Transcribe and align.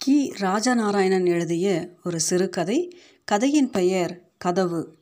கி. 0.00 0.32
ராஜநாராயணன் 0.40 1.26
எழுதிய 1.26 1.88
ஒரு 2.04 2.20
சிறுகதை. 2.20 2.98
கதையின் 3.24 3.70
பெயர் 3.70 4.20
கதவு. 4.38 4.94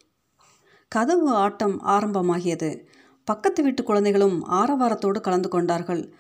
கதவு 0.88 1.28
ஆட்டம் 1.34 1.82
ஆரம்பமாகியது. 1.86 2.78
பக்கத்து 3.24 3.62
வீட்டு 3.62 3.82
குழந்தைகளும் 3.82 4.48
ஆரவாரத்தோடு 4.50 5.21
கலந்து 5.21 5.48
கொண்டார்கள். 5.48 6.12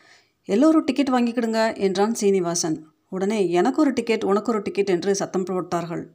எல்லோரும் 0.44 0.84
டிக்கெட் 0.84 1.08
வாங்கிக்கிடுங்க 1.08 1.76
என்றான் 1.76 2.14
சீனிவாசன். 2.14 2.86
உடனே 3.08 3.50
எனக்கு 3.50 3.80
ஒரு 3.80 3.92
டிக்கெட் 3.92 4.24
உனக்கு 4.24 4.52
ஒரு 4.52 4.62
டிக்கெட் 4.62 4.90
என்று 4.90 5.14
சத்தம் 5.14 5.44
போட்டார்கள். 5.44 6.12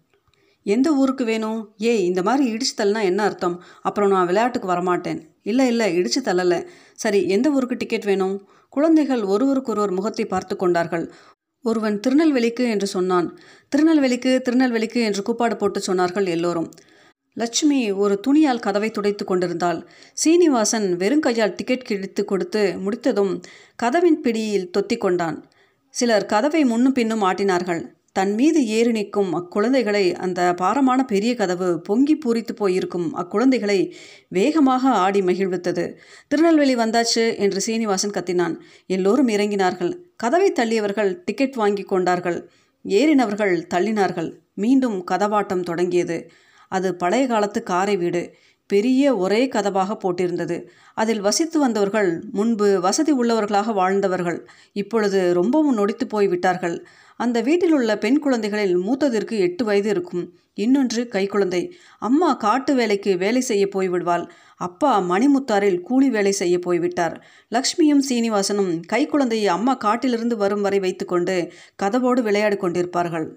எந்த 0.64 0.91
ஊருக்கு 0.91 1.25
வேணும்? 1.25 1.73
ஏய் 1.77 2.05
இந்த 2.05 2.21
மாதிரி 2.21 2.54
இடிச்சு 2.54 2.80
தள்ளனா 2.80 3.02
என்ன 3.02 3.23
அர்த்தம்? 3.23 3.64
அப்புறம் 3.82 4.09
நான் 4.09 4.25
விளையாட்டுக்கு 4.25 4.70
வரமாட்டேன். 4.70 5.21
இல்லை 5.41 5.68
இல்லை 5.68 5.98
இடிச்சு 5.98 6.21
தள்ளலை. 6.23 6.68
சரி 6.93 7.27
எந்த 7.27 7.50
ஊருக்கு 7.52 7.77
டிக்கெட் 7.77 8.04
வேணும்? 8.04 8.48
குழந்தைகள் 8.70 9.21
ஒருவருக்கொருவர் 9.23 9.91
முகத்தை 9.91 10.25
பார்த்து 10.25 10.55
கொண்டார்கள். 10.55 11.14
ஒருவன் 11.64 12.00
திருநெல்வேலிக்கு 12.00 12.70
என்று 12.70 12.88
சொன்னான். 12.88 13.27
திருநெல்வேலிக்கு 13.70 14.41
திருநெல்வேலிக்கு 14.45 15.02
என்று 15.02 15.22
கூப்பாடு 15.22 15.55
போட்டு 15.55 15.81
சொன்னார்கள் 15.88 16.27
எல்லோரும். 16.27 16.70
லட்சுமி 17.34 17.91
ஒரு 17.91 18.20
துணியால் 18.20 18.59
கதவை 18.59 18.89
துடைத்து 18.91 19.26
கொண்டிருந்தாள். 19.26 19.80
சீனிவாசன் 20.13 20.88
வெறுங்கையால் 20.98 21.55
டிக்கெட் 21.55 21.86
கிழித்து 21.86 22.26
கொடுத்து 22.26 22.63
முடித்ததும் 22.80 23.34
கதவின் 23.76 24.22
பிடியில் 24.22 24.70
தொத்தி 24.77 24.98
கொண்டான். 24.98 25.38
சிலர் 25.89 26.26
கதவை 26.26 26.66
முன்னும் 26.66 26.94
பின்னும் 26.94 27.23
ஆட்டினார்கள். 27.23 27.81
தன் 28.16 28.34
மீது 28.34 28.67
ஏறி 28.67 28.91
நிற்கும் 28.91 29.30
அக்குழந்தைகளை 29.35 30.16
அந்த 30.16 30.53
பாரமான 30.53 31.03
பெரிய 31.03 31.35
கதவு 31.35 31.81
பொங்கி 31.81 32.16
பூரித்து 32.16 32.53
போயிருக்கும் 32.55 33.08
அக்குழந்தைகளை 33.16 33.94
வேகமாக 34.27 34.89
ஆடி 34.89 35.22
மகிழ்வித்தது. 35.22 35.94
திருநெல்வேலி 36.27 36.76
வந்தாச்சு 36.76 37.38
என்று 37.38 37.62
சீனிவாசன் 37.62 38.12
கத்தினான். 38.12 38.55
எல்லோரும் 38.86 39.27
இறங்கினார்கள். 39.27 39.94
கதவை 40.16 40.52
தள்ளியவர்கள் 40.52 41.22
டிக்கெட் 41.26 41.53
வாங்கி 41.53 41.84
கொண்டார்கள். 41.84 42.49
ஏறினவர்கள் 42.86 43.55
தள்ளினார்கள். 43.73 44.31
மீண்டும் 44.53 45.05
கதவாட்டம் 45.11 45.64
தொடங்கியது. 45.64 46.31
அது 46.69 46.95
பழைய 46.95 47.28
காலத்து 47.28 47.64
காரை 47.64 47.97
வீடு. 47.97 48.34
பெரிய 48.67 49.16
ஒரே 49.17 49.45
கதவாக 49.45 49.97
போட்டிருந்தது. 50.03 50.58
அதில் 50.94 51.22
வசித்து 51.22 51.59
வந்தவர்கள் 51.59 52.23
முன்பு 52.31 52.80
வசதி 52.81 53.14
உள்ளவர்களாக 53.14 53.73
வாழ்ந்தவர்கள். 53.73 54.47
இப்பொழுது 54.73 55.34
ரொம்பவும் 55.34 55.78
நொடித்து 55.78 56.06
போய் 56.08 56.28
விட்டார்கள் 56.28 56.88
அந்த 57.17 57.42
வீட்டில் 57.42 57.72
உள்ள 57.72 57.97
பெண் 57.97 58.19
குழந்தைகளில் 58.19 58.78
மூத்ததிற்கு 58.78 59.39
எட்டு 59.39 59.66
வயது 59.66 59.89
இருக்கும். 59.89 60.33
இன்னொன்று 60.53 61.08
கைக்குழந்தை 61.11 61.72
அம்மா 62.00 62.33
காட்டு 62.33 62.75
வேலைக்கு 62.75 63.17
வேலை 63.17 63.42
செய்ய 63.42 63.67
போய்விடுவாள். 63.75 64.30
அப்பா 64.56 65.00
மணிமுத்தாரில் 65.00 65.81
கூலி 65.81 66.09
வேலை 66.09 66.31
செய்ய 66.31 66.59
போய்விட்டார். 66.59 67.25
லக்ஷ்மியும் 67.52 68.03
சீனிவாசனும் 68.09 68.81
கைக்குழந்தையை 68.94 69.45
அம்மா 69.45 69.73
காட்டிலிருந்து 69.73 70.38
வரும் 70.38 70.61
வரை 70.61 70.80
வைத்துக்கொண்டு 70.80 71.52
கதவோடு 71.84 72.22
விளையாடி 72.22 72.56
கொண்டிருப்பார்கள். 72.56 73.28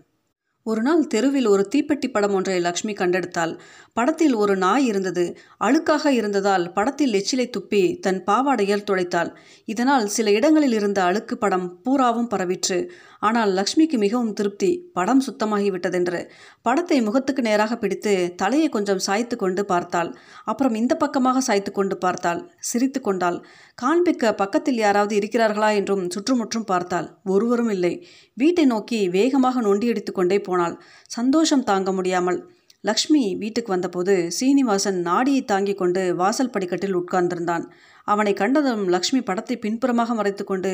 ஒரு 0.63 0.83
நாள் 0.83 1.07
தெருவில் 1.07 1.47
ஒரு 1.47 1.69
தீப்பெட்டி 1.75 2.09
படம் 2.09 2.33
ஒன்றை 2.35 2.61
லக்ஷ்மி 2.61 2.93
கண்டெடுத்தாள். 2.93 3.59
படத்தில் 3.93 4.35
ஒரு 4.35 4.57
நாய் 4.57 4.87
இருந்தது. 4.87 5.37
அழுக்காக 5.61 6.07
இருந்ததால் 6.07 6.73
படத்தில் 6.73 7.13
எச்சிலை 7.13 7.51
துப்பி 7.51 8.01
தன் 8.01 8.23
பாவாடையால் 8.27 8.87
துடைத்தாள். 8.91 9.31
இதனால் 9.65 10.07
சில 10.07 10.31
இடங்களில் 10.31 10.73
இருந்த 10.73 11.03
அழுக்கு 11.03 11.39
படம் 11.39 11.83
பூராவும் 11.83 12.29
பரவிற்று. 12.29 12.91
ஆனால் 13.27 13.51
லக்ஷ்மிக்கு 13.59 13.97
மிகவும் 14.05 14.33
திருப்தி. 14.39 14.71
படம் 14.97 15.23
சுத்தமாகிவிட்டதென்று. 15.27 16.21
படத்தை 16.67 16.99
முகத்துக்கு 17.01 17.43
நேராக 17.49 17.73
பிடித்து 17.77 18.13
தலையை 18.43 18.69
கொஞ்சம் 18.69 19.05
சாய்த்து 19.07 19.37
கொண்டு 19.37 19.63
பார்த்தாள். 19.65 20.11
அப்புறம் 20.45 20.75
இந்த 20.75 20.95
பக்கமாக 20.97 21.43
சாய்த்து 21.49 21.73
கொண்டு 21.73 21.97
பார்த்தாள். 21.97 22.41
சிரித்து 22.71 23.01
கொண்டாள். 23.01 23.39
காண்பிக்க 23.79 24.35
பக்கத்தில் 24.43 24.83
யாராவது 24.85 25.15
இருக்கிறார்களா 25.21 25.71
என்றும் 25.81 26.05
சுற்றுமுற்றும் 26.17 26.69
பார்த்தாள். 26.73 27.09
ஒருவரும் 27.35 27.73
இல்லை. 27.77 27.95
வீட்டை 28.35 28.67
நோக்கி 28.75 29.01
வேகமாக 29.09 29.63
நொண்டியடித்து 29.69 30.15
கொண்டே 30.15 30.41
போனாள். 30.41 30.77
சந்தோஷம் 31.11 31.67
தாங்க 31.71 31.93
முடியாமல். 31.93 32.41
லக்ஷ்மி 32.85 33.23
வீட்டுக்கு 33.43 33.71
வந்தபோது 33.73 34.15
சீனிவாசன் 34.37 34.99
நாடியை 35.07 35.41
தாங்கிக் 35.45 35.79
கொண்டு 35.81 36.03
வாசல் 36.15 36.53
படிக்கட்டில் 36.55 36.99
உட்கார்ந்திருந்தான். 36.99 37.65
அவனை 38.09 38.33
கண்டதும் 38.33 38.85
லக்ஷ்மி 38.89 39.21
படத்தை 39.21 39.57
பின்புறமாக 39.59 40.15
மறைத்து 40.15 40.45
கொண்டு 40.45 40.73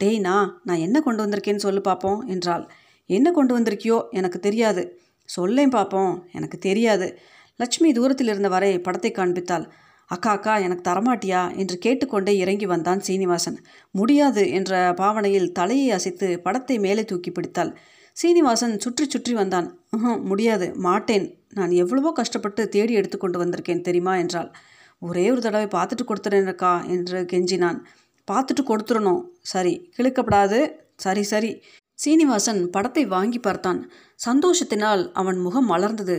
டேய்னா 0.00 0.34
நான் 0.62 0.84
என்ன 0.86 0.96
கொண்டு 1.00 1.22
வந்திருக்கேன்னு 1.24 1.64
சொல்லு 1.66 1.80
பார்ப்போம் 1.80 2.20
என்றாள். 2.26 2.64
என்ன 3.10 3.28
கொண்டு 3.30 3.52
வந்திருக்கியோ 3.58 3.98
எனக்கு 4.10 4.38
தெரியாது. 4.38 4.82
சொல்லேன் 5.28 5.74
பார்ப்போம் 5.76 6.12
எனக்கு 6.32 6.58
தெரியாது. 6.58 7.06
லட்சுமி 7.60 7.88
தூரத்தில் 7.92 8.30
இருந்த 8.32 8.48
வரை 8.48 8.70
படத்தை 8.80 9.10
காண்பித்தாள். 9.10 9.64
அக்கா 10.10 10.30
அக்கா 10.30 10.54
எனக்கு 10.58 10.84
தரமாட்டியா? 10.88 11.42
என்று 11.56 11.76
கேட்டுக்கொண்டே 11.78 12.32
இறங்கி 12.36 12.66
வந்தான் 12.66 13.00
சீனிவாசன். 13.00 13.58
முடியாது 13.94 14.42
என்ற 14.50 14.72
பாவனையில் 14.94 15.52
தலையை 15.52 15.88
அசைத்து 15.90 16.28
படத்தை 16.40 16.76
மேலே 16.78 17.04
தூக்கி 17.04 17.30
பிடித்தாள். 17.30 17.72
சீனிவாசன் 18.16 18.74
சுற்றி 18.78 19.04
சுற்றி 19.08 19.34
வந்தான். 19.34 19.68
முடியாது 20.30 20.66
மாட்டேன். 20.86 21.26
நான் 21.54 21.72
எவ்வளவோ 21.82 22.10
கஷ்டப்பட்டு 22.12 22.62
தேடி 22.68 22.94
எடுத்துக்கொண்டு 22.94 23.38
வந்திருக்கேன் 23.42 23.86
தெரியுமா? 23.88 24.14
என்றாள். 24.16 24.50
ஒரே 25.02 25.24
ஒரு 25.30 25.40
தடவை 25.40 25.68
பார்த்துட்டு 25.76 26.04
கொடுத்துறேனக்கா 26.08 26.72
என்று 26.86 27.18
கெஞ்சினான். 27.32 27.78
பார்த்துட்டு 28.28 28.62
கொடுத்துடணும் 28.62 29.22
சரி 29.52 29.74
கிழக்கப்படாது. 29.96 30.60
சரி 30.96 31.22
சரி. 31.22 31.50
சீனிவாசன் 31.98 32.60
படத்தை 32.70 33.04
வாங்கி 33.06 33.38
பார்த்தான். 33.38 33.80
சந்தோஷத்தினால் 34.26 35.02
அவன் 35.12 35.38
முகம் 35.38 35.70
மலர்ந்தது. 35.70 36.18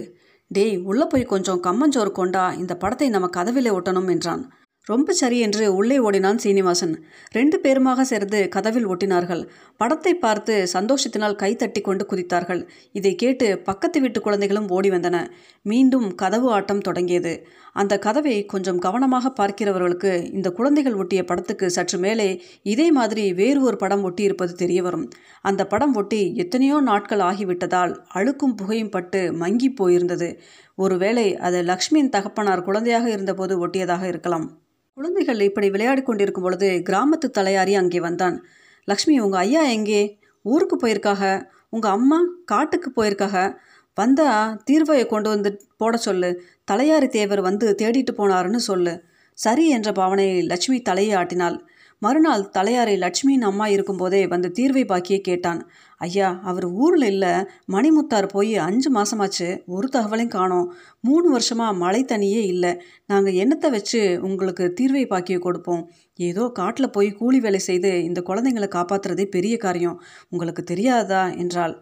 டேய் 0.51 0.75
உள்ளே 0.89 1.05
போய் 1.05 1.31
கொஞ்சம் 1.33 1.63
கம்மஞ்சோறு 1.63 2.11
கொண்டா 2.11 2.43
இந்த 2.61 2.73
படத்தை 2.77 3.07
நம்ம 3.09 3.29
கதவிலே 3.37 3.71
ஒட்டணும் 3.77 4.09
என்றான். 4.09 4.43
ரொம்ப 4.89 5.13
சரி 5.19 5.37
என்று 5.39 5.65
உள்ளே 5.75 5.97
ஓடினான் 5.97 6.39
சீனிவாசன். 6.43 6.93
ரெண்டு 7.31 7.57
பேருமாக 7.63 8.03
சேர்ந்து 8.09 8.39
கதவில் 8.55 8.87
ஒட்டினார்கள். 8.93 9.43
படத்தை 9.77 10.11
பார்த்து 10.15 10.53
சந்தோஷத்தினால் 10.73 11.35
கை 11.35 11.49
தட்டி 11.55 11.81
கொண்டு 11.81 12.03
குதித்தார்கள். 12.09 12.61
இதை 12.91 13.11
கேட்டு 13.15 13.47
பக்கத்து 13.67 13.99
வீட்டு 14.01 14.21
குழந்தைகளும் 14.21 14.67
ஓடி 14.77 14.89
வந்தன. 14.89 15.17
மீண்டும் 15.65 16.07
கதவு 16.21 16.47
ஆட்டம் 16.51 16.81
தொடங்கியது. 16.87 17.33
அந்த 17.73 17.93
கதவை 17.97 18.35
கொஞ்சம் 18.45 18.81
கவனமாக 18.85 19.31
பார்க்கிறவர்களுக்கு 19.39 20.11
இந்த 20.31 20.51
குழந்தைகள் 20.57 20.97
ஒட்டிய 21.03 21.23
படத்துக்கு 21.29 21.69
சற்று 21.69 21.99
மேலே 21.99 22.27
இதே 22.73 22.87
மாதிரி 22.91 23.23
வேறு 23.33 23.61
ஒரு 23.61 23.79
படம் 23.83 24.03
ஒட்டியிருப்பது 24.09 24.55
தெரிய 24.63 24.81
வரும் 24.83 25.07
அந்த 25.41 25.61
படம் 25.65 25.95
ஒட்டி 26.01 26.21
எத்தனையோ 26.35 26.79
நாட்கள் 26.89 27.23
ஆகிவிட்டதால் 27.29 27.93
அழுக்கும் 28.13 28.57
புகையும் 28.61 28.93
பட்டு 28.97 29.21
மங்கி 29.43 29.71
போயிருந்தது. 29.79 30.29
ஒருவேளை 30.75 31.25
அது 31.47 31.61
லக்ஷ்மியின் 31.71 32.13
தகப்பனார் 32.17 32.67
குழந்தையாக 32.69 33.07
இருந்தபோது 33.15 33.55
ஒட்டியதாக 33.65 34.05
இருக்கலாம். 34.13 34.47
குழந்தைகள் 34.93 35.39
இப்படி 35.39 35.69
விளையாடி 35.69 36.01
கொண்டிருக்கும் 36.01 36.43
பொழுது 36.43 36.83
கிராமத்து 36.89 37.27
தலையாரி 37.37 37.73
அங்கே 37.73 37.99
வந்தான். 37.99 38.35
லக்ஷ்மி 38.83 39.19
உங்கள் 39.19 39.39
ஐயா 39.39 39.61
எங்கே? 39.61 40.19
ஊருக்கு 40.41 40.75
போயிருக்காக? 40.77 41.49
உங்கள் 41.69 41.91
அம்மா 41.91 42.19
காட்டுக்கு 42.45 42.89
போயிருக்காக? 42.95 43.55
வந்தா 43.93 44.27
தீர்வையை 44.71 45.05
கொண்டு 45.05 45.29
வந்து 45.29 45.49
போட 45.77 45.97
சொல்லு. 45.97 46.41
தலையாரி 46.71 47.07
தேவர் 47.07 47.41
வந்து 47.41 47.75
தேடிட்டு 47.81 48.13
போனாருன்னு 48.17 48.55
சொல்லு. 48.55 49.03
சரி 49.37 49.69
என்ற 49.69 49.91
பாவனையை 49.91 50.45
லட்சுமி 50.45 50.81
தலையை 50.81 51.15
ஆட்டினாள். 51.15 51.57
மறுநாள் 52.03 52.43
தலையாரை 52.57 52.93
லட்சுமியின் 53.03 53.45
அம்மா 53.49 53.65
இருக்கும்போதே 53.67 54.21
வந்து 54.27 54.49
தீர்வை 54.59 54.83
பாக்கியே 54.91 55.19
கேட்டான். 55.19 55.61
ஐயா 56.01 56.29
அவர் 56.43 56.67
ஊரில் 56.83 57.07
இல்லை. 57.09 57.31
மணிமுத்தார் 57.71 58.27
போய் 58.27 58.53
அஞ்சு 58.57 58.89
மாதமாச்சு 58.93 59.47
ஒரு 59.65 59.87
தகவலையும் 59.95 60.35
காணோம். 60.35 60.67
மூணு 61.01 61.27
வருஷமாக 61.29 61.77
மழை 61.83 62.01
தண்ணியே 62.03 62.41
இல்லை. 62.53 62.71
நாங்கள் 63.05 63.33
எண்ணத்தை 63.33 63.69
வச்சு 63.71 64.01
உங்களுக்கு 64.21 64.65
தீர்வை 64.81 65.03
பாக்கியை 65.13 65.39
கொடுப்போம்? 65.39 65.83
ஏதோ 66.29 66.45
காட்டில் 66.53 66.93
போய் 66.97 67.11
கூலி 67.11 67.39
வேலை 67.39 67.61
செய்து 67.69 67.91
இந்த 68.03 68.21
குழந்தைங்களை 68.21 68.69
காப்பாற்றுறதே 68.77 69.27
பெரிய 69.35 69.57
காரியம். 69.57 69.97
உங்களுக்கு 70.29 70.63
தெரியாதா? 70.63 71.23
என்றாள். 71.43 71.75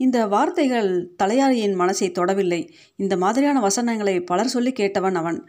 இந்த 0.00 0.18
வார்த்தைகள் 0.26 0.90
தலையாரியின் 1.22 1.78
மனசை 1.78 2.08
தொடவில்லை. 2.18 2.60
இந்த 2.96 3.14
மாதிரியான 3.16 3.58
வசனங்களை 3.60 4.16
பலர் 4.30 4.54
சொல்லி 4.54 4.72
கேட்டவன் 4.80 5.18
அவன். 5.22 5.40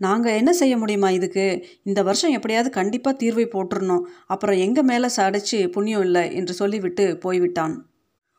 நாங்கள் 0.00 0.34
என்ன 0.34 0.52
செய்ய 0.52 0.76
முடியுமா 0.76 1.10
இதுக்கு? 1.10 1.46
இந்த 1.82 2.02
வருஷம் 2.02 2.32
எப்படியாவது 2.32 2.70
கண்டிப்பாக 2.70 3.16
தீர்வை 3.22 3.46
போட்டுருணும் 3.54 4.04
அப்புறம் 4.26 4.56
எங்கள் 4.56 4.84
மேலே 4.84 5.10
சடைச்சு 5.16 5.60
புண்ணியம் 5.68 6.02
இல்லை 6.02 6.34
என்று 6.34 6.54
சொல்லிவிட்டு 6.54 7.06
போய்விட்டான். 7.18 7.74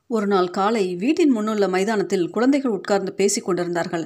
ஒரு 0.09 0.28
நாள் 0.28 0.50
காலை 0.50 0.96
வீட்டின் 0.96 1.32
முன்னுள்ள 1.35 1.70
மைதானத்தில் 1.70 2.29
குழந்தைகள் 2.29 2.72
உட்கார்ந்து 2.72 3.11
பேசிக் 3.14 3.46
கொண்டிருந்தார்கள். 3.46 4.03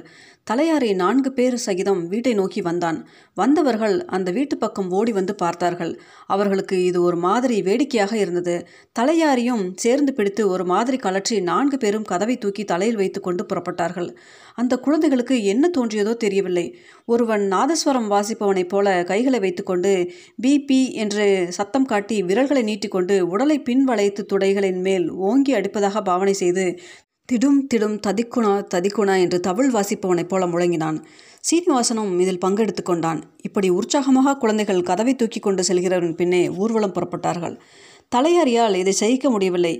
தலையாரி 0.50 0.94
நான்கு 0.94 1.32
பேர் 1.32 1.56
சகிதம் 1.56 2.02
வீட்டை 2.08 2.34
நோக்கி 2.34 2.60
வந்தான். 2.60 2.98
வந்தவர்கள் 3.34 3.96
அந்த 4.06 4.30
வீட்டு 4.30 4.56
பக்கம் 4.58 4.90
ஓடி 4.90 5.12
வந்து 5.12 5.34
பார்த்தார்கள். 5.34 5.92
அவர்களுக்கு 6.26 6.84
இது 6.84 7.02
ஒரு 7.02 7.16
மாதிரி 7.16 7.62
வேடிக்கையாக 7.62 8.16
இருந்தது. 8.18 8.54
தலையாரியும் 8.98 9.64
சேர்ந்து 9.74 10.14
பிடித்து 10.14 10.48
ஒரு 10.48 10.64
மாதிரி 10.64 10.96
கலற்றி 10.96 11.38
நான்கு 11.42 11.78
பேரும் 11.78 12.02
கதவை 12.02 12.36
தூக்கி 12.38 12.64
தலையில் 12.64 12.96
வைத்து 12.96 13.20
கொண்டு 13.20 13.44
புறப்பட்டார்கள். 13.44 14.08
அந்த 14.54 14.76
குழந்தைகளுக்கு 14.76 15.44
என்ன 15.44 15.70
தோன்றியதோ 15.78 16.14
தெரியவில்லை. 16.16 16.66
ஒருவன் 17.08 17.44
நாதஸ்வரம் 17.52 18.08
வாசிப்பவனைப் 18.10 18.68
போல 18.68 18.86
கைகளை 19.04 19.38
வைத்துக்கொண்டு 19.38 19.92
பிபி 20.42 20.80
என்று 20.92 21.26
சத்தம் 21.50 21.84
காட்டி 21.84 22.16
விரல்களை 22.22 22.62
நீட்டிக்கொண்டு 22.62 23.14
உடலை 23.28 23.56
பின்வளைத்து 23.60 24.22
துடைகளின் 24.32 24.80
மேல் 24.80 25.06
ஓங்கி 25.10 25.54
அடிப்பதாக 25.54 26.02
பாவனை 26.02 26.32
செய்து 26.32 26.64
திடும் 27.28 27.58
திடும் 27.74 27.96
ததிக்குணா 28.06 28.52
ததிக்குணா 28.74 29.14
என்று 29.20 29.38
தவிழ் 29.40 29.70
வாசிப்பவனைப் 29.70 30.28
போல 30.28 30.46
முழங்கினான். 30.46 30.98
சீனிவாசனும் 31.48 32.12
இதில் 32.20 32.42
பங்கெடுத்து 32.44 32.82
கொண்டான். 32.82 33.20
இப்படி 33.42 33.68
உற்சாகமாக 33.70 34.36
குழந்தைகள் 34.36 34.82
கதவை 34.82 35.14
தூக்கி 35.16 35.40
கொண்டு 35.40 35.62
செல்கிறவன் 35.62 36.14
பின்னே 36.14 36.42
ஊர்வலம் 36.62 36.94
புறப்பட்டார்கள். 36.94 37.56
தலையாரியால் 38.16 38.74
இதை 38.74 38.92
சகிக்க 38.92 39.30
முடியவில்லை. 39.30 39.74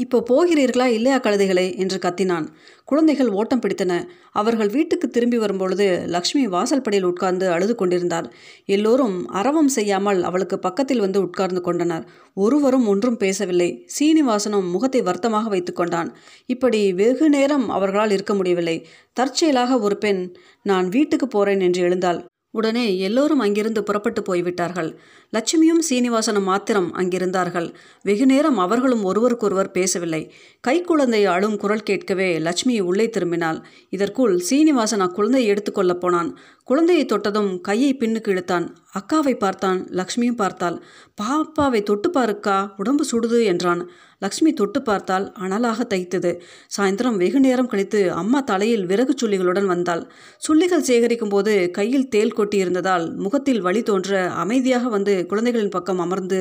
இப்போ 0.00 0.18
போகிறீர்களா 0.30 0.86
இல்லையா 0.86 1.18
கழுதைகளே? 1.18 1.76
என்று 1.76 1.98
கத்தினான். 1.98 2.46
குழந்தைகள் 2.84 3.28
ஓட்டம் 3.28 3.60
பிடித்தன. 3.60 3.92
அவர்கள் 4.32 4.68
வீட்டுக்கு 4.68 5.08
திரும்பி 5.08 5.38
வரும்பொழுது 5.38 5.86
லக்ஷ்மி 6.06 6.46
வாசல்படியில் 6.46 7.02
உட்கார்ந்து 7.02 7.50
அழுது 7.50 7.74
கொண்டிருந்தார் 7.74 8.32
எல்லோரும் 8.66 9.28
அரவம் 9.30 9.68
செய்யாமல் 9.68 10.22
அவளுக்கு 10.22 10.58
பக்கத்தில் 10.58 11.00
வந்து 11.00 11.20
உட்கார்ந்து 11.22 11.60
கொண்டனர். 11.60 12.06
ஒருவரும் 12.34 12.86
ஒன்றும் 12.86 13.16
பேசவில்லை. 13.16 13.70
சீனிவாசனும் 13.98 14.70
முகத்தை 14.70 15.02
வருத்தமாக 15.02 15.48
வைத்து 15.48 15.72
கொண்டான். 15.72 16.10
இப்படி 16.46 16.92
வெகு 16.92 17.28
நேரம் 17.28 17.68
அவர்களால் 17.68 18.10
இருக்க 18.10 18.34
முடியவில்லை. 18.34 18.76
தற்செயலாக 19.12 19.80
ஒரு 19.80 19.98
பெண் 19.98 20.22
நான் 20.62 20.88
வீட்டுக்கு 20.88 21.28
போறேன் 21.28 21.60
என்று 21.60 21.82
எழுந்தாள். 21.82 22.20
உடனே 22.52 22.98
எல்லோரும் 22.98 23.38
அங்கிருந்து 23.38 23.82
புறப்பட்டு 23.82 24.22
போய்விட்டார்கள். 24.22 24.98
லட்சுமியும் 25.32 25.82
சீனிவாசனும் 25.90 26.42
மாத்திரம் 26.42 26.94
அங்கிருந்தார்கள். 26.94 27.74
வெகு 28.02 28.26
நேரம் 28.26 28.58
அவர்களும் 28.58 29.04
ஒருவருக்கொருவர் 29.04 29.70
பேசவில்லை. 29.70 30.32
கைக்குழந்தை 30.68 31.24
அழும் 31.24 31.56
குரல் 31.56 31.82
கேட்கவே 31.82 32.38
லட்சுமி 32.38 32.80
உள்ளே 32.80 33.10
திரும்பினாள். 33.18 33.62
இதற்குள் 33.90 34.38
சீனிவாசன் 34.38 35.00
அக்குழந்தையை 35.00 35.56
எடுத்துக்கொள்ளப் 35.56 36.00
போனான். 36.00 36.38
குழந்தையை 36.64 37.06
தொட்டதும் 37.06 37.60
கையை 37.60 37.96
பின்னுக்கு 37.96 38.28
இழுத்தான். 38.28 38.76
அக்காவை 38.94 39.32
பார்த்தான் 39.36 39.80
லக்ஷ்மியும் 39.98 40.38
பார்த்தாள். 40.40 40.76
பாப்பாவை 41.20 41.80
தொட்டு 41.82 42.08
பாருக்கா 42.16 42.56
உடம்பு 42.76 43.04
சுடுது 43.10 43.38
என்றான். 43.44 43.82
லக்ஷ்மி 44.18 44.50
தொட்டு 44.52 44.80
பார்த்தால் 44.82 45.26
அனலாக 45.42 45.84
தைத்தது. 45.92 46.30
சாயந்தரம் 46.76 47.20
வெகு 47.22 47.40
நேரம் 47.40 47.70
கழித்து 47.72 48.00
அம்மா 48.12 48.40
தலையில் 48.40 48.84
விறகு 48.86 49.14
சுள்ளிகளுடன் 49.20 49.66
வந்தாள். 49.66 50.02
சுள்ளிகள் 50.46 50.86
சேகரிக்கும் 50.90 51.32
போது 51.36 51.54
கையில் 51.70 52.08
தேல் 52.08 52.36
கொட்டி 52.40 52.58
இருந்ததால் 52.58 53.06
முகத்தில் 53.16 53.60
வழி 53.60 53.82
தோன்ற 53.82 54.20
அமைதியாக 54.44 54.88
வந்து 54.88 55.14
குழந்தைகளின் 55.26 55.74
பக்கம் 55.78 56.02
அமர்ந்து 56.06 56.40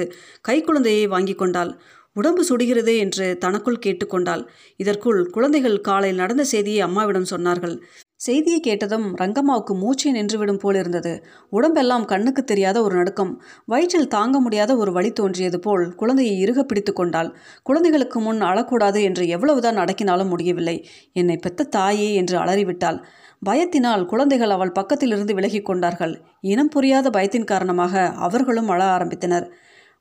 கைக்குழந்தையை 0.50 1.08
வாங்கி 1.08 1.36
கொண்டாள். 1.36 1.74
உடம்பு 2.16 2.44
சுடுகிறதே 2.50 2.94
என்று 2.98 3.26
தனக்குள் 3.38 3.84
கேட்டுக்கொண்டாள் 3.86 4.44
இதற்குள் 4.84 5.20
குழந்தைகள் 5.36 5.78
காலை 5.82 6.12
நடந்த 6.14 6.44
செய்தியை 6.54 6.82
அம்மாவிடம் 6.88 7.32
சொன்னார்கள். 7.34 7.76
செய்தியை 8.20 8.60
கேட்டதும் 8.60 9.06
ரங்கம்மாவுக்கு 9.16 9.74
மூச்சை 9.74 10.10
நின்றுவிடும் 10.14 10.60
போல் 10.60 10.76
இருந்தது. 10.76 11.24
உடம்பெல்லாம் 11.50 12.06
கண்ணுக்கு 12.06 12.44
தெரியாத 12.44 12.82
ஒரு 12.82 12.96
நடுக்கம். 12.96 13.32
வயிற்றில் 13.66 14.08
தாங்க 14.08 14.40
முடியாத 14.40 14.76
ஒரு 14.76 14.92
வழி 14.92 15.12
தோன்றியது 15.12 15.60
போல் 15.60 15.96
குழந்தையை 15.96 16.40
இறுக 16.40 16.64
பிடித்து 16.64 16.94
கொண்டாள். 16.94 17.30
குழந்தைகளுக்கு 17.64 18.20
முன் 18.20 18.42
அழக்கூடாது 18.42 19.02
என்று 19.04 19.28
எவ்வளவுதான் 19.28 19.76
அடக்கினாலும் 19.76 20.28
முடியவில்லை. 20.28 20.86
என்னை 21.14 21.38
பெத்த 21.38 21.64
தாயே 21.64 22.14
என்று 22.14 22.38
அலறிவிட்டாள். 22.38 23.00
பயத்தினால் 23.46 24.06
குழந்தைகள் 24.06 24.50
அவள் 24.50 24.76
பக்கத்திலிருந்து 24.80 25.34
விலகி 25.34 25.62
கொண்டார்கள். 25.62 26.16
இனம் 26.42 26.70
புரியாத 26.70 27.10
பயத்தின் 27.10 27.44
காரணமாக 27.44 28.10
அவர்களும் 28.18 28.68
அழ 28.68 28.84
ஆரம்பித்தனர். 28.98 29.48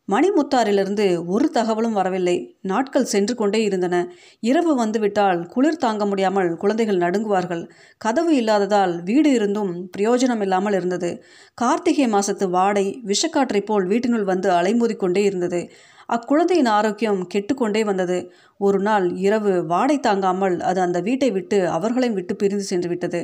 மணிமுத்தாரிலிருந்து 0.09 1.07
ஒரு 1.27 1.47
தகவலும் 1.51 1.93
வரவில்லை. 1.93 2.35
நாட்கள் 2.63 3.05
சென்று 3.05 3.35
கொண்டே 3.35 3.61
இருந்தன. 3.63 3.97
இரவு 4.41 4.73
வந்துவிட்டால் 4.75 5.41
குளிர் 5.47 5.77
தாங்க 5.77 6.05
முடியாமல் 6.07 6.57
குழந்தைகள் 6.57 6.97
நடுங்குவார்கள். 6.97 7.65
கதவு 7.99 8.33
இல்லாததால் 8.37 8.95
வீடு 9.03 9.33
இருந்தும் 9.33 9.73
பிரயோஜனம் 9.97 10.41
இல்லாமல் 10.41 10.73
இருந்தது. 10.73 11.11
கார்த்திகை 11.55 12.07
மாசத்து 12.13 12.49
வாடை 12.51 12.87
விஷக்காற்றை 13.07 13.61
போல் 13.61 13.87
வீட்டினுள் 13.87 14.25
வந்து 14.25 14.51
அலைமோதிக்கொண்டே 14.51 15.25
இருந்தது. 15.25 15.61
அக்குழந்தையின் 16.09 16.71
ஆரோக்கியம் 16.77 17.21
கெட்டுக்கொண்டே 17.27 17.83
வந்தது. 17.85 18.19
ஒரு 18.61 18.79
நாள் 18.81 19.07
இரவு 19.17 19.53
வாடை 19.67 19.97
தாங்காமல் 20.01 20.57
அது 20.61 20.81
அந்த 20.81 20.99
வீட்டை 21.01 21.31
விட்டு 21.31 21.59
அவர்களையும் 21.69 22.15
விட்டு 22.15 22.37
பிரிந்து 22.37 22.65
சென்று 22.65 22.89
விட்டது. 22.89 23.21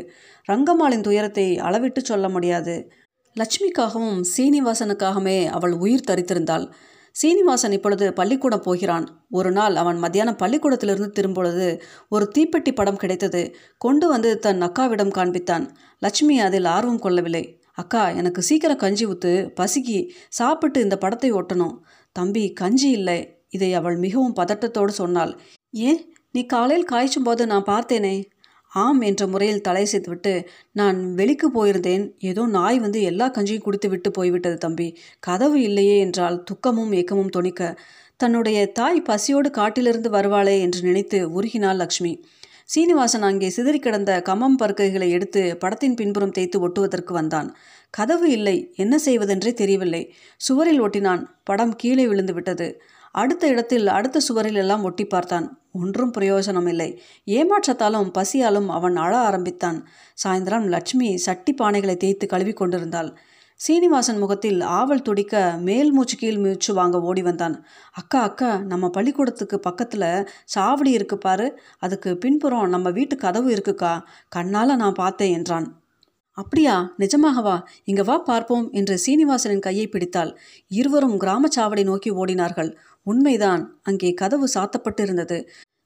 ரங்கம்மாளின் 0.48 1.00
துயரத்தை 1.00 1.46
அளவிட்டு 1.58 2.02
சொல்ல 2.04 2.28
முடியாது. 2.28 2.74
லட்சுமிக்காகவும் 3.40 4.24
சீனிவாசனுக்காகவே 4.36 5.46
அவள் 5.46 5.72
உயிர் 5.72 6.10
தரித்திருந்தாள். 6.10 6.70
சீனிவாசன் 7.12 7.72
இப்பொழுது 7.72 8.12
பள்ளிக்கூடம் 8.12 8.60
போகிறான். 8.60 9.26
ஒரு 9.30 9.52
நாள் 9.52 9.76
அவன் 9.76 9.98
மத்தியானம் 9.98 10.36
பள்ளிக்கூடத்திலிருந்து 10.36 11.10
திரும்பொழுது 11.10 11.80
ஒரு 12.08 12.30
தீப்பெட்டி 12.38 12.74
படம் 12.74 12.96
கிடைத்தது. 12.96 13.56
கொண்டு 13.78 14.08
வந்து 14.08 14.38
தன் 14.38 14.62
அக்காவிடம் 14.62 15.14
காண்பித்தான். 15.14 15.68
லட்சுமி 15.98 16.40
அதில் 16.40 16.64
ஆர்வம் 16.64 16.98
கொள்ளவில்லை. 16.98 17.62
அக்கா 17.72 18.10
எனக்கு 18.10 18.42
சீக்கிரம் 18.42 18.76
கஞ்சி 18.76 19.06
ஊத்து 19.06 19.50
பசிக்கி. 19.60 20.10
சாப்பிட்டு 20.28 20.80
இந்த 20.80 20.98
படத்தை 20.98 21.32
ஒட்டணும் 21.32 21.78
தம்பி 22.12 22.52
கஞ்சி 22.52 22.90
இல்லை. 22.90 23.42
இதை 23.48 23.74
அவள் 23.74 23.96
மிகவும் 23.96 24.36
பதட்டத்தோடு 24.36 24.88
சொன்னாள். 24.88 25.38
ஏன்? 25.70 26.14
நீ 26.32 26.46
காலையில் 26.46 26.86
காய்ச்சும் 26.86 27.22
போது 27.22 27.46
நான் 27.46 27.64
பார்த்தேனே. 27.64 28.24
ஆம் 28.74 29.00
என்ற 29.00 29.26
முறையில் 29.26 29.60
தலை 29.60 29.82
விட்டு 30.06 30.32
நான் 30.72 30.98
வெளிக்கு 31.14 31.48
போயிருந்தேன். 31.50 32.04
ஏதோ 32.18 32.46
நாய் 32.46 32.78
வந்து 32.78 33.00
எல்லா 33.02 33.26
கஞ்சியும் 33.28 33.66
குடித்து 33.66 33.88
விட்டு 33.88 34.10
போய்விட்டது 34.10 34.56
தம்பி. 34.56 34.88
கதவு 35.20 35.58
இல்லையே 35.62 35.98
என்றால் 35.98 36.42
துக்கமும் 36.42 36.92
ஏக்கமும் 36.92 37.34
தொனிக்க 37.36 37.76
தன்னுடைய 38.16 38.58
தாய் 38.72 39.00
பசியோடு 39.02 39.50
காட்டிலிருந்து 39.50 40.10
வருவாளே 40.10 40.60
என்று 40.60 40.80
நினைத்து 40.82 41.18
உருகினாள் 41.36 41.76
லக்ஷ்மி. 41.76 42.12
சீனிவாசன் 42.66 43.22
அங்கே 43.22 43.48
சிதறி 43.50 43.78
கிடந்த 43.78 44.22
கமம் 44.28 44.58
பருக்கைகளை 44.62 45.08
எடுத்து 45.10 45.56
படத்தின் 45.56 45.94
பின்புறம் 45.94 46.30
தேய்த்து 46.30 46.58
ஒட்டுவதற்கு 46.60 47.12
வந்தான். 47.12 47.48
கதவு 47.90 48.30
இல்லை. 48.30 48.72
என்ன 48.76 48.94
செய்வதென்றே 48.98 49.52
தெரியவில்லை. 49.52 50.02
சுவரில் 50.40 50.82
ஒட்டினான். 50.82 51.22
படம் 51.44 51.74
கீழே 51.76 52.06
விழுந்து 52.06 52.34
விட்டது 52.34 52.68
அடுத்த 53.14 53.46
இடத்தில் 53.46 53.86
அடுத்த 53.86 54.20
சுவரில் 54.20 54.54
எல்லாம் 54.54 54.82
ஒட்டி 54.82 55.04
பார்த்தான். 55.04 55.46
ஒன்றும் 55.72 56.12
பிரயோஜனம் 56.12 56.68
இல்லை 56.68 56.88
ஏமாற்றத்தாலும் 57.26 58.10
பசியாலும் 58.18 58.66
அவன் 58.68 58.96
அழ 58.96 59.12
ஆரம்பித்தான். 59.18 59.78
சாயந்தரம் 60.22 60.66
லட்சுமி 60.68 61.16
சட்டி 61.16 61.54
பானைகளை 61.54 61.96
தேய்த்து 61.96 62.26
கழுவி 62.26 62.52
கொண்டிருந்தாள். 62.52 63.10
சீனிவாசன் 63.56 64.18
முகத்தில் 64.18 64.60
ஆவல் 64.60 65.02
துடிக்க 65.02 65.54
மேல் 65.60 65.92
மூச்சு 65.92 66.16
கீழ் 66.16 66.38
மூச்சு 66.38 66.74
வாங்க 66.74 67.00
ஓடி 67.00 67.22
வந்தான். 67.22 67.56
அக்கா 67.92 68.20
அக்கா 68.20 68.50
நம்ம 68.62 68.90
பள்ளிக்கூடத்துக்கு 68.90 69.58
பக்கத்தில் 69.60 70.08
சாவடி 70.54 70.88
இருக்கு 70.88 71.18
பாரு. 71.18 71.46
அதுக்கு 71.78 72.16
பின்புறம் 72.16 72.68
நம்ம 72.68 72.90
வீட்டு 72.90 73.16
கதவு 73.16 73.50
இருக்குக்கா. 73.50 73.94
கண்ணால் 74.28 74.76
நான் 74.76 75.00
பார்த்தேன் 75.02 75.32
என்றான். 75.32 75.68
அப்படியா? 76.38 76.94
நிஜமாகவா? 76.98 77.56
இங்க 77.84 78.02
வா 78.02 78.18
பார்ப்போம் 78.18 78.64
என்று 78.72 78.94
சீனிவாசனின் 78.98 79.66
கையை 79.66 79.86
பிடித்தாள். 79.86 80.32
இருவரும் 80.68 81.16
கிராம 81.18 81.48
சாவடி 81.56 81.84
நோக்கி 81.84 82.10
ஓடினார்கள். 82.12 82.70
உண்மைதான். 83.04 83.80
அங்கே 83.82 84.14
கதவு 84.14 84.48
சாத்தப்பட்டிருந்தது. 84.54 85.42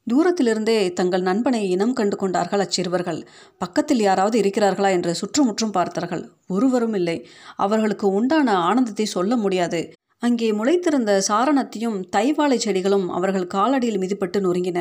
தூரத்திலிருந்தே 0.06 0.92
தங்கள் 0.92 1.22
நண்பனை 1.22 1.70
இனம் 1.70 1.92
கண்டு 1.92 2.16
கொண்டார்கள் 2.16 2.60
அச்சிறுவர்கள். 2.60 3.26
பக்கத்தில் 3.58 4.00
யாராவது 4.00 4.40
இருக்கிறார்களா 4.40 4.90
என்று 4.90 5.14
சுற்றுமுற்றும் 5.14 5.70
பார்த்தார்கள். 5.70 6.30
ஒருவரும் 6.46 6.94
இல்லை. 6.94 7.26
அவர்களுக்கு 7.56 8.12
உண்டான 8.12 8.58
ஆனந்தத்தை 8.58 9.04
சொல்ல 9.04 9.36
முடியாது. 9.36 9.92
அங்கே 10.22 10.52
முளைத்திருந்த 10.52 11.22
சாரணத்தையும் 11.28 12.08
தைவாழை 12.08 12.58
செடிகளும் 12.58 13.08
அவர்கள் 13.08 13.46
காலடியில் 13.46 14.00
மிதிப்பட்டு 14.00 14.38
நொறுங்கின. 14.40 14.78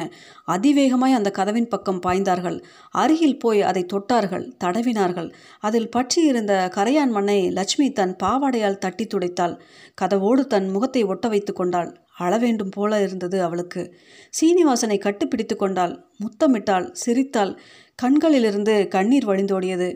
அதிவேகமாய் 0.47 1.13
அந்த 1.13 1.31
கதவின் 1.31 1.67
பக்கம் 1.67 2.01
பாய்ந்தார்கள். 2.05 2.57
அருகில் 2.91 3.37
போய் 3.37 3.61
அதை 3.61 3.85
தொட்டார்கள் 3.93 4.51
தடவினார்கள். 4.63 5.33
அதில் 5.59 5.89
பற்றியிருந்த 5.89 6.71
கரையான் 6.75 7.09
மண்ணை 7.09 7.49
லட்சுமி 7.51 7.91
தன் 7.91 8.15
பாவாடையால் 8.23 8.77
தட்டி 8.77 9.07
துடைத்தாள். 9.07 9.55
கதவோடு 10.01 10.45
தன் 10.45 10.69
முகத்தை 10.69 11.03
ஒட்ட 11.03 11.27
வைத்து 11.27 11.53
கொண்டாள். 11.53 11.91
அழவேண்டும் 12.17 12.69
போல 12.69 13.01
இருந்தது 13.01 13.43
அவளுக்கு 13.43 13.95
சீனிவாசனை 14.39 14.97
கட்டுப்பிடித்து 14.97 15.55
கொண்டாள். 15.55 15.93
முத்தமிட்டாள் 16.19 16.91
சிரித்தாள். 16.91 17.59
கண்களிலிருந்து 17.95 18.87
கண்ணீர் 18.87 19.27
வழிந்தோடியது. 19.27 19.89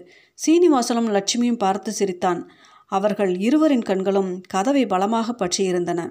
சீனிவாசனும் 0.48 1.10
லட்சுமியும் 1.16 1.58
பார்த்து 1.58 1.92
சிரித்தான். 1.92 2.52
அவர்கள் 2.92 3.32
இருவரின் 3.40 3.82
கண்களும் 3.82 4.32
கதவை 4.48 4.84
பலமாக 4.86 5.36
பற்றியிருந்தன. 5.40 6.02